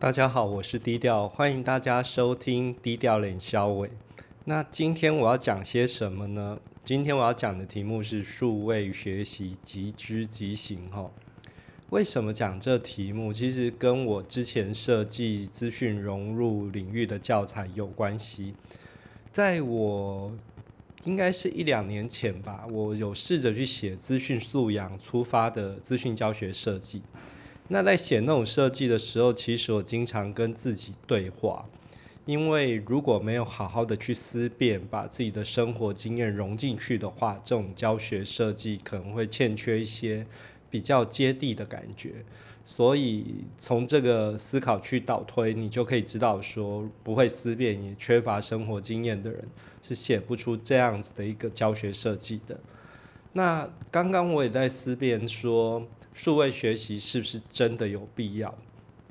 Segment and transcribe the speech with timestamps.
[0.00, 3.90] 大家好，我是低调，欢迎大家收听低调脸肖伟。
[4.44, 6.60] 那今天我要讲些什么呢？
[6.84, 10.88] 今天我要讲的题目是数位学习即知即行。
[10.92, 11.10] 哈，
[11.90, 13.32] 为什么讲这题目？
[13.32, 18.54] 其实跟我之前设计资讯融入领域的教材有关系。
[19.32, 20.32] 在我
[21.02, 27.02] 应该是一两年前吧，我有试着去写资讯素养出发的资讯教学设计。
[27.70, 31.66] 那在写那种设计的时候，其实我经常跟自己对话，
[32.24, 40.26] 因为如果没有好好的去思辨，把自己的生活经验融进去的话，这种教学设计可能会欠缺一些
[40.70, 42.24] 比较接地的感觉。
[42.64, 49.46] 所以从这个思考去导推，你就可以知道说，不会思辨也缺乏生活经验的人，
[49.82, 52.58] 是写不出这样子的一个教学设计的。
[53.34, 55.86] 那刚刚我也在思辨说。
[56.20, 58.52] 数位学习是不是真的有必要？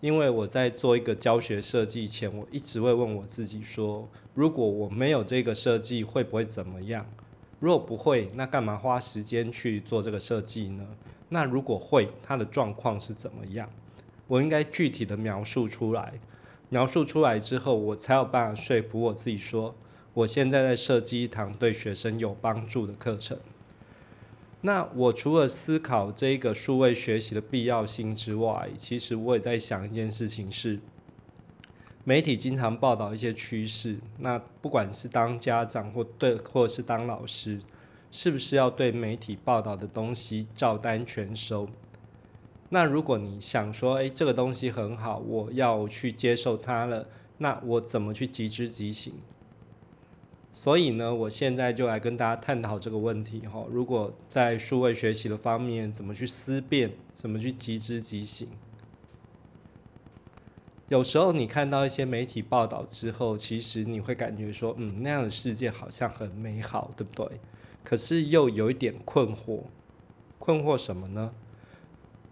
[0.00, 7.04] 因为我在做一个教学设计前，我一直会问我自己说：如果我没有这个设计，会不会怎么样？
[7.60, 10.86] 如果不会，那干嘛花时间去做这个设计呢？
[11.28, 13.68] 那如果会，它的状况是怎么样？
[14.26, 16.14] 我应该具体的描述出来。
[16.70, 19.74] 描述出来之后，我才有办法说服我自己说：
[20.14, 23.38] 我现在在设计一堂对学生有帮助的课程。
[24.66, 30.80] 那我除了思考这个数位学习的必要性之外，其实我也在想一件事情是，
[32.02, 37.60] 媒体经常报道一些趋势，那不管是当家长或对，或者是当老师，
[38.10, 41.68] 是不是要对媒体报道的东西照单全收？
[42.70, 49.12] 那如果你想说，诶，这个东西很好，我要去接受它了，那我怎么去即知即行？
[50.56, 53.66] 所以呢，我现在就来跟大家探讨这个问题哈。
[53.68, 58.48] 如果在数位学习的方面，怎么去思辨，怎么去即知即行？
[60.88, 67.40] 有时候你看到一些媒体报道之后，其实你会感觉说，嗯，那样的世界好像很美好，对不对？
[67.82, 69.62] 可是又有一点困惑，
[70.38, 71.32] 困惑什么呢？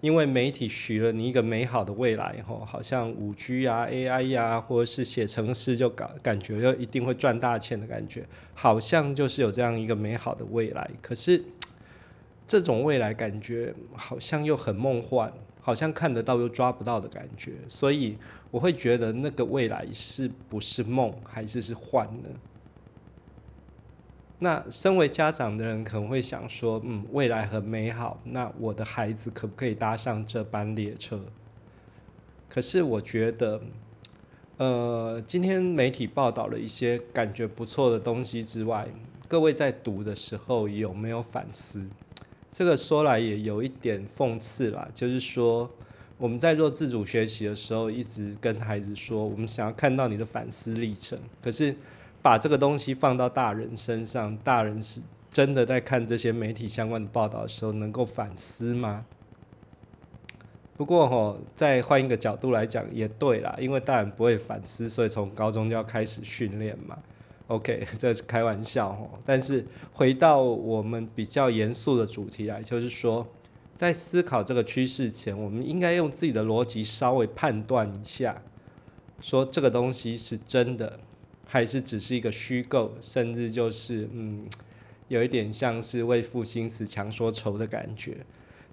[0.03, 10.91] 因为媒体许了你一个美好的未来，吼，好像五 G 啊、AI 呀，或者是写程式就感感觉就一定会赚大钱的感觉，好像就是有这样一个美好的未来。
[11.01, 11.41] 可是
[12.49, 18.19] 这种未来感觉好像又很梦幻，好像看得到又抓不到的感觉，所以
[18.51, 22.29] 我会觉得那个未来是不是梦，还是是幻呢？
[24.43, 31.21] 那身为家长的人可能会想说，嗯，未来很美好，那我的孩子可不可以搭上这班列车？
[32.49, 33.63] 可是我觉得，
[34.57, 38.89] 呃，今天媒体报道了一些感觉不错的东西之外，
[39.29, 41.89] 各位在读的时候有没有反思？
[42.51, 45.71] 这个说来也有一点讽刺啦，就是说
[46.19, 51.77] 我们在做自主学习的时候，一直跟孩子说，我们想要看到你的反思历程，可是。
[52.23, 59.05] 把这个东西放到大人身上，大人是真的在看这些媒体相关的报道的时候，能够反思吗？
[60.77, 66.97] 不过哈，再换一个角度来讲，也对啦，因为大人不会反思，所以从高中就要开始训练嘛。
[67.49, 69.11] OK， 这是开玩笑哦。
[69.25, 73.27] 但是回到我们比较严肃的主题来，就是说，
[73.75, 78.41] 在思考这个趋势前，我们应该用自己的逻辑稍微判断一下，
[79.21, 80.99] 说这个东西是真的。
[81.53, 84.49] 还是只是一个虚构，甚至就是嗯，
[85.09, 88.25] 有一点像是为赋新词强说愁的感觉。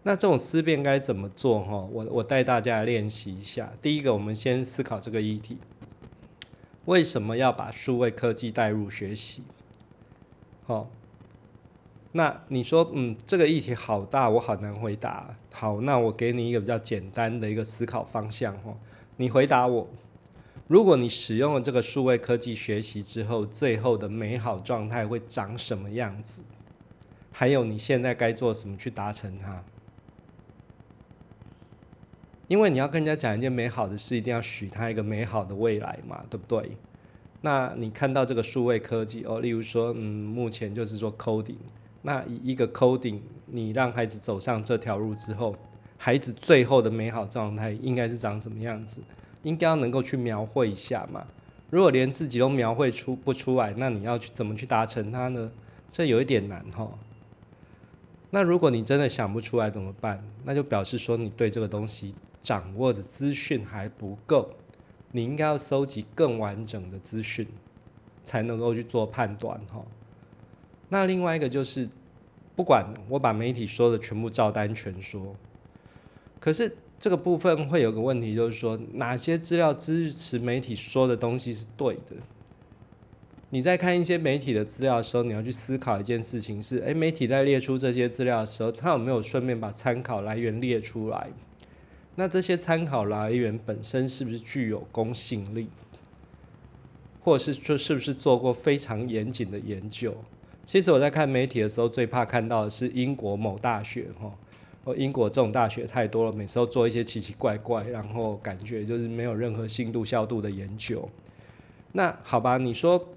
[0.03, 1.59] 那这种思辨该怎么做？
[1.59, 3.73] 哈，我我带大家来练习一下。
[3.81, 5.57] 第一个，我们先思考这个议题：
[6.85, 9.43] 为什么要把数位科技带入学习？
[10.63, 10.89] 好，
[12.13, 15.35] 那你说，嗯，这个议题好大，我好难回答。
[15.51, 18.73] 好，那我给你一个比较简单的一个思考方向，哈，
[19.17, 19.85] 你回答我。
[20.69, 26.43] 如果你使用了这个数位科技学习之后，最后的美好状态会长什么样子？
[27.31, 29.63] 还有你现在该做什么去达成它？
[32.47, 36.77] 因为你要跟人家讲一件美好的事，一定要许他一个美好的未来嘛，对不对？
[37.41, 41.57] 那你看到这个数位科技哦，例如说，嗯，目前就是说 coding，
[42.03, 45.55] 那一个 coding，你让孩子走上这条路之后，
[45.97, 49.01] 孩子最后的美好状态应该是长什么样子？
[49.43, 51.25] 应该要能够去描绘一下嘛。
[51.69, 55.51] 如果连自己都描绘出不出来，那你要去怎么去达成它呢？
[55.91, 56.89] 这有一点难哈。
[58.31, 60.23] 那如果你真的想不出来怎么办？
[60.43, 64.49] 那就表示说你对这个东西掌握的资讯还不够，
[65.11, 67.47] 你应该要搜集更完整的资讯，
[68.23, 69.85] 才能够去做判断哈。
[70.89, 71.87] 那另外一个就是，
[72.55, 75.35] 不管我把媒体说的全部照单全说，
[76.39, 76.75] 可是。
[76.99, 82.15] 这个部分会有个问题，就是说哪些资料支持媒体说的东西是对的？
[83.51, 91.29] 你在看一些媒体的资料的时候，你要去思考一件事情是：诶，媒体在列出这些资料的时候，他有没有顺便把参考来源列出来？
[92.15, 95.69] 那这些参考来源本身是不是具有公信力？
[97.21, 100.13] 或者是说是不是做过非常严谨的研究？
[100.65, 104.31] 其实我在看媒体的时候，最怕看到的是英国某大学，哈。
[104.95, 111.09] 英国这种大学太多了，每次都做一些奇奇怪怪，然后感觉就是没有任何新度效度的研究。
[111.91, 113.09] 那好吧，你说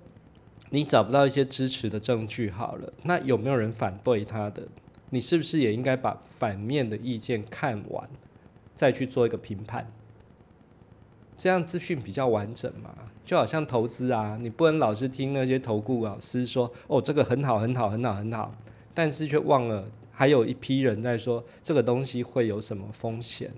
[0.70, 4.68] 你找不到一些支持的证据，好了，那有没有人反对他的？
[5.10, 8.08] 你是不是也应该把反面的意见看完，
[8.74, 9.92] 再去做一个评判？
[11.36, 12.94] 这样资讯比较完整嘛？
[13.24, 18.54] 就好像投资啊，你不能老是听那些投顾老师说哦，这个很好很好很好很好，
[18.94, 19.84] 但是却忘了。
[20.12, 23.50] 还有一批人在说这个东西会有什么风险？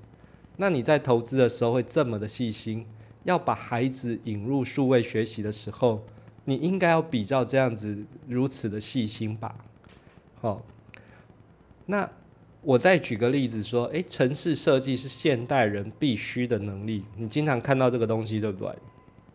[0.57, 2.87] 那你在投资的时候会这么的细心，
[3.25, 6.05] 要把孩子引入数位学习的时候，
[6.45, 9.57] 你应该要比较这样子如此的细心吧？
[10.41, 10.63] 好，
[11.87, 12.09] 那
[12.63, 18.73] 我再举个例子说，诶，城市设计是现代人必须的能力，你经常看到这个东西，对不对？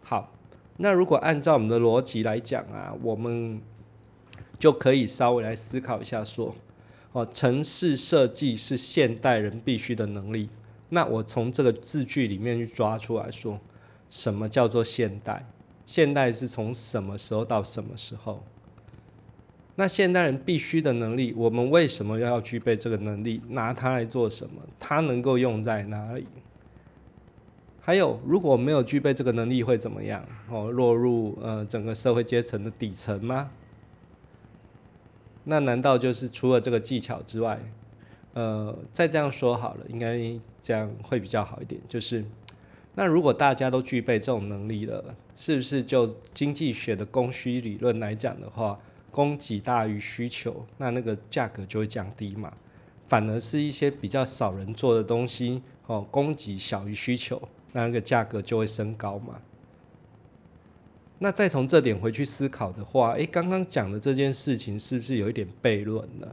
[0.02, 0.32] 好，
[0.78, 3.62] 那如果按照我们的逻辑来讲啊，我们
[4.58, 6.56] 就可以稍微来思考一下说。
[7.12, 10.50] 哦，城市设计是现代人必须的能力。
[10.90, 13.60] 那我从这个字句里面去抓出来说，
[14.10, 15.46] 什么叫做现代？
[15.86, 18.44] 现代是从什么时候到什么时候？
[19.76, 23.42] 那现代人必须的能力，我们为什么要具备这个能力？
[23.50, 24.62] 拿它来做什么？
[24.80, 26.28] 它能够用在哪里？
[27.80, 30.24] 还有，如果没有具备这个能力会怎么样？
[30.50, 33.50] 哦，落入呃整个社会阶层的底层吗？
[35.46, 37.60] 那难道就是除了这个技巧之外，
[38.34, 40.20] 呃，再这样说好了，应该
[40.62, 41.82] 这样会比较好一点。
[41.88, 42.24] 就是，
[42.96, 48.80] 那如果大家都具备这种能力了，是不是就经济学的供需理论来讲的话，
[49.12, 52.54] 供给大于需求，那那个价格就会降低嘛？
[53.08, 57.42] 反而是一些比较少人做的东西，哦，供给小于需求，
[57.74, 59.42] 那那个价格就会升高嘛？
[61.22, 66.28] 那再从这点回去思考的话，诶，刚刚讲的这件事情是不是有一点悖论呢？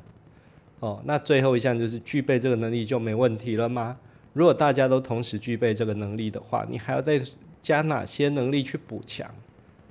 [0.79, 3.99] 哦，那最后一项就是具备这个能力就没问题了吗？
[4.33, 7.21] 如果大家都同时具备这个能力的话，你还要再
[7.61, 9.29] 加哪些能力去补强？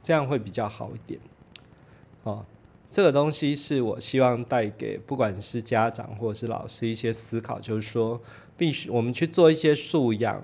[0.02, 1.20] 这样会比较好一点。
[2.24, 2.46] 哦，
[2.90, 8.22] 这个东西是我希望带给不管是家长或者是老师一些思考，就是说。
[8.57, 10.42] 必须我们去做一些素养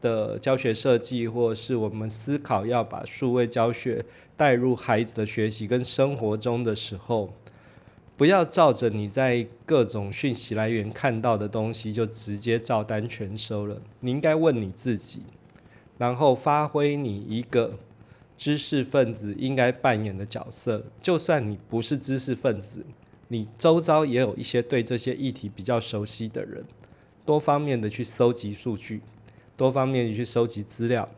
[0.00, 4.04] 的教学设计，或者是我们思考要把数位教学
[4.36, 7.34] 带入孩子的学习跟生活中的时候，
[8.16, 13.82] 不要照着你在各种讯息来源看到的东西就直接照单全收了。
[14.00, 15.22] 你应该问你自己，
[15.98, 17.78] 然后发挥你一个
[18.38, 20.82] 知识分子应该扮演的角色。
[21.02, 22.86] 就算你不是知识分子，
[23.28, 26.64] 你周遭也有一些对这些议题比较熟悉的人。
[27.30, 29.00] 多方面的去搜集数据，
[29.56, 31.08] 多方面的去收集资料，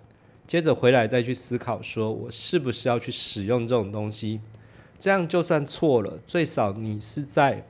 [0.46, 4.38] 接着回来再去思考，说我是不是要去使用这种东西？
[4.98, 7.64] 这样就算错了，最少你是在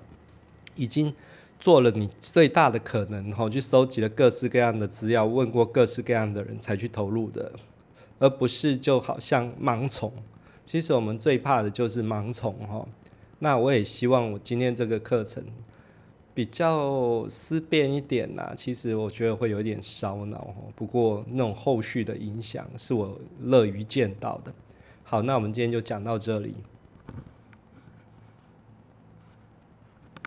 [0.75, 1.15] 已经
[1.61, 7.53] 做了你最大的可能，哈，去收集了各式各样的资料，问过各式各样的人才去投入的，
[8.19, 10.13] 而不是就好像盲从。
[10.67, 12.85] 其实我们最怕的就是盲从，哈。
[13.39, 15.45] 那我也希望我今天这个课程。
[16.35, 24.53] 比较思辨一点呐，其实我觉得会有点烧脑不过那种后续的影响是我乐于见到的。
[25.03, 26.55] 好，那我们今天就讲到这里。